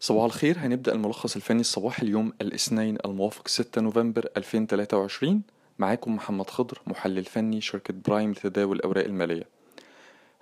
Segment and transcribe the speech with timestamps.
[0.00, 0.58] صباح الخير.
[0.58, 5.42] هنبدأ الملخص الفني الصباحي اليوم الاثنين الموافق 6 نوفمبر 2023
[5.78, 9.44] معاكم محمد خضر محلل فني شركة برايم لتداول الأوراق المالية.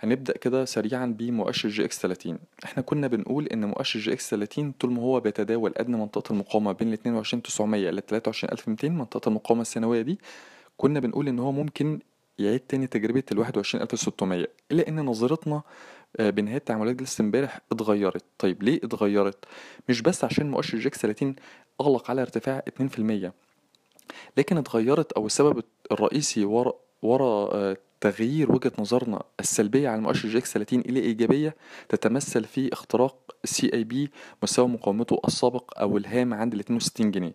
[0.00, 5.02] هنبدأ كده سريعا بمؤشر EGX 30 إحنا كنا بنقول إن مؤشر EGX 30 طول ما
[5.02, 10.18] هو بيتداول أدنى منطقة المقاومة بين ال 22900 ل 23200 منطقة المقاومة السنوية دي
[10.76, 12.00] كنا بنقول إن هو ممكن
[12.38, 15.62] يعيد تاني تجربة ال 21600 إلا إن نظرتنا
[16.20, 18.24] آه، بنهاية تعاملات جلسة امبارح اتغيرت.
[18.38, 19.44] طيب ليه اتغيرت؟
[19.88, 21.36] مش بس عشان مؤشر EGX 30
[21.80, 23.32] أغلق على ارتفاع 2%
[24.36, 26.72] لكن اتغيرت أو السبب الرئيسي ورا
[27.02, 31.56] ورا آه، تغيير وجهة نظرنا السلبية على مؤشر EGX 30 إلى إيجابية
[31.88, 34.10] تتمثل في اختراق ال CIB
[34.42, 37.32] مستوى مقاومته السابق أو الهام عند ال 62 جنيه.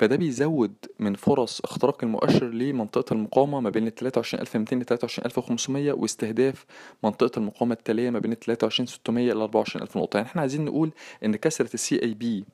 [0.00, 6.64] فده بيزود من فرص اختراق المؤشر لمنطقة المقاومة ما بين ال 23200 ل 23500 واستهداف
[7.04, 10.16] منطقة المقاومة التالية ما بين ال 23600 ل 24000 نقطة.
[10.16, 10.90] يعني إحنا عايزين نقول
[11.24, 12.44] إن كسرة ال CIB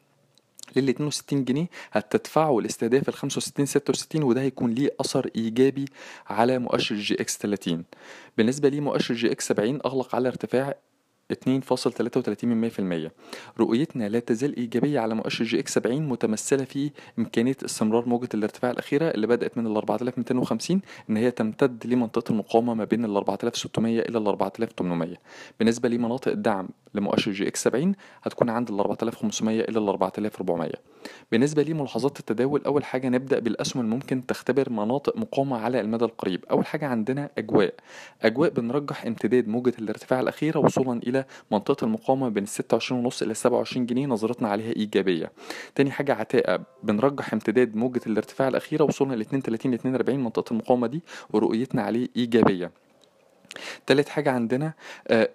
[0.77, 5.85] لل 62 جنيه هتدفعه لاستهداف ال 65 66 وده هيكون ليه أثر إيجابي
[6.27, 7.85] على مؤشر EGX 30
[8.39, 10.75] بالنسبة لي مؤشر EGX 70 أغلق على ارتفاع
[11.33, 13.11] 2.33%
[13.61, 19.11] رؤيتنا لا تزال إيجابية على مؤشر EGX 70 متمثلة في إمكانية استمرار موجة الارتفاع الأخيرة
[19.11, 24.19] اللي بدأت من ال 4250 إن هي تمتد لمنطقة المقاومة ما بين ال 4600 إلى
[24.19, 25.15] ال 4800
[25.59, 30.73] بالنسبة لمناطق الدعم لمؤشر EGX 70 هتكون عند ال 4500 إلى ال 4400
[31.33, 36.45] بالنسبة لملاحظات التداول أول حاجة نبدأ بالأسهم الممكن تختبر مناطق مقاومة على المدى القريب.
[36.51, 37.75] أول حاجة عندنا أجواء.
[38.23, 41.16] أجواء بنرجح امتداد موجة الارتفاع الأخيرة وصولا إلى
[41.51, 45.33] منطقة المقاومة بين 26 ونص إلى 27 جنيه نظرتنا عليها إيجابية.
[45.75, 50.87] تاني حاجة عتاقة بنرجح امتداد موجة الارتفاع الأخيرة وصولا ل 32 ل 42 منطقة المقاومة
[50.87, 52.71] دي ورؤيتنا عليه إيجابية.
[53.87, 54.73] تالت حاجة عندنا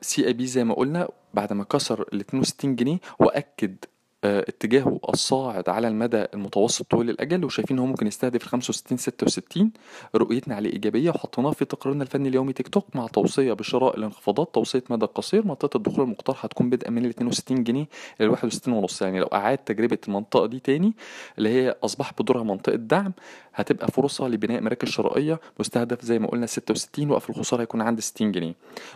[0.02, 3.88] CIB زي ما قلنا بعد ما كسر ال 62 جنيه وأكد آه،
[4.24, 9.72] اتجاهه الصاعد على المدى المتوسط طويل الأجل وشايفين هو ممكن يستهدف ال 65 66
[10.16, 14.84] رؤيتنا عليه إيجابية وحطيناه في تقريرنا الفني اليومي Tech Talk مع توصية بشراء الانخفاضات توصية
[14.90, 15.46] مدى قصير.
[15.48, 17.86] منطقة الدخول المقترح هتكون بدءا من ال 62 جنيه
[18.22, 19.02] إلى 61 ونص.
[19.02, 20.94] يعني لو أعاد تجربة المنطقة دي تاني
[21.38, 23.12] اللي هي أصبح بدورها منطقة دعم
[23.56, 28.32] هتبقى فرصة لبناء مراكز شرائية مستهدف زي ما قلنا 66 وقف الخسارة هيكون عند 60
[28.32, 28.54] جنيه.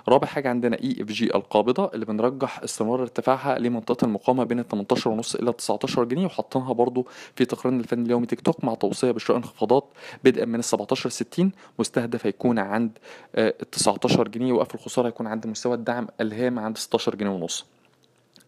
[0.09, 5.35] رابع حاجة عندنا EFG القابضة اللي بنرجح استمرار ارتفاعها لمنطقة المقاومة بين ال 18 ونص
[5.35, 9.85] إلى 19 جنيه وحاطينها برضو في تقريرنا الفني اليومي Tech Talk مع توصية بشراء انخفاضات
[10.23, 12.91] بدءا من ال 17 60 مستهدف هيكون عند
[13.35, 17.65] ال 19 جنيه وقف الخسارة هيكون عند مستوى الدعم الهام عند 16 جنيه ونص.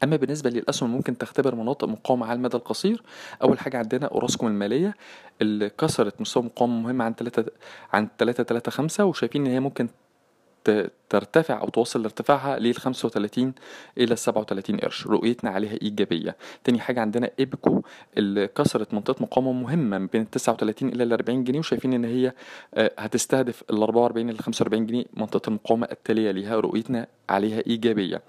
[0.03, 3.03] أما بالنسبة للأسهم ممكن تختبر مناطق مقاومة على المدى القصير.
[3.43, 4.95] أول حاجة عندنا أوراسكوم المالية
[5.41, 7.45] اللي كسرت مستوى مقاومة مهم عن 3
[7.93, 9.87] عن 3 3 5 وشايفين إن هي ممكن
[11.09, 13.53] ترتفع أو توصل لارتفاعها لل 35
[13.97, 16.35] إلى 37 قرش رؤيتنا عليها إيجابية.
[16.63, 17.81] تاني حاجة عندنا ايبكو
[18.17, 22.33] اللي كسرت منطقة مقاومة مهمه بين ال 39 إلى ال 40 جنيه وشايفين إن هي
[22.73, 28.15] آه، هتستهدف ال 44 إلى 45 جنيه منطقة المقاومة التالية ليها رؤيتنا عليها إيجابية.
[28.15, 28.21] آه،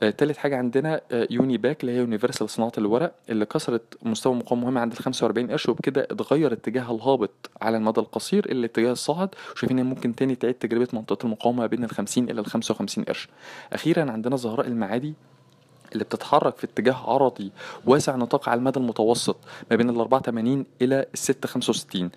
[0.00, 4.64] تالت حاجة عندنا آه، يوني باك اللي هي يونيفرسال صناعة الورق اللي كسرت مستوى مقاومة
[4.64, 9.28] مهم عند ال 45 قرش وبكده اتغير اتجاهها الهابط على المدى القصير إلى الاتجاه الصاعد
[9.54, 13.28] وشايفين إن ممكن تاني تعيد تجربة منطقة المقاومة بين ال 50 إلى ال 55 قرش.
[13.72, 15.14] أخيرا عندنا زهراء المعادي
[15.92, 17.52] اللي بتتحرك في اتجاه عرضي
[17.86, 19.36] واسع نطاق على المدى المتوسط
[19.70, 22.10] ما بين ال 84 إلى ال 665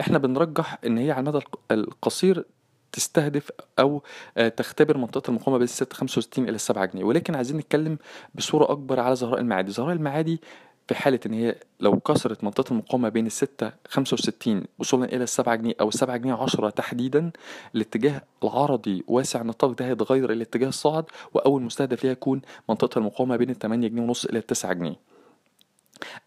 [0.00, 2.44] إحنا بنرجح إن هي على المدى القصير
[2.92, 4.02] تستهدف أو
[4.36, 7.04] آه، تختبر منطقة المقاومة بين 665 إلى 7 جنيه.
[7.04, 7.98] ولكن عايزين نتكلم
[8.34, 9.70] بصورة أكبر على زهراء المعادي.
[9.72, 10.40] زهراء المعادي
[10.88, 15.54] في حالة إن هي لو كسرت منطقة المقاومة بين الستة خمسة وستين وصولا إلى السبعة
[15.56, 17.30] جنيه أو السبعة جنيه عشرة تحديدا
[17.74, 21.04] الاتجاه العرضي واسع النطاق ده هيتغير إلى الاتجاه الصاعد
[21.34, 24.96] وأول مستهدف ليها يكون منطقة المقاومة بين التمانية جنيه ونص إلى التسعة جنيه.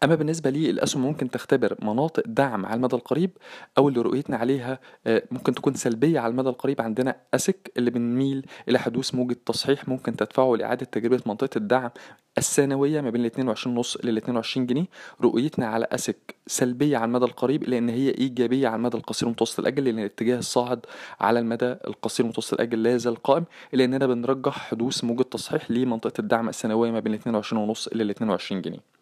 [0.02, 3.30] أما بالنسبة لي الأسهم ممكن تختبر مناطق دعم على المدى القريب
[3.78, 6.80] أو اللي رؤيتنا عليها آه، ممكن تكون سلبية على المدى القريب.
[6.80, 11.90] عندنا أسك اللي بنميل إلى حدوث موجة تصحيح ممكن تدفعه لإعادة تجربة منطقة الدعم
[12.38, 14.86] السنوية ما بين ال 22 ونص إلى 22 جنيه.
[15.22, 19.84] رؤيتنا على أسك سلبية على المدى القريب لأن هي إيجابية على المدى القصير والمتوسط الأجل
[19.84, 20.86] لأن الاتجاه الصاعد
[21.20, 23.44] على المدى القصير والمتوسط الأجل لا يزال قائم.
[23.74, 28.02] إلا أننا بنرجح حدوث موجة تصحيح لمنطقة الدعم السنوية ما بين ال 22 ونص إلى
[28.02, 29.01] ال 22 جنيه.